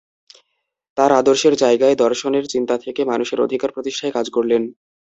তাঁর 0.97 1.11
আদর্শের 1.11 1.53
জায়গায়, 1.55 1.95
দর্শনের 1.95 2.45
চিন্তা 2.45 2.75
থেকে 2.77 3.01
মানুষের 3.05 3.39
অধিকার 3.41 3.69
প্রতিষ্ঠায় 3.71 4.13
কাজ 4.13 4.27
করলেন। 4.29 4.61